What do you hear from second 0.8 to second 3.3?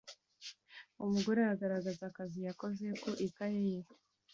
Umugore agaragaza akazi yakoze ku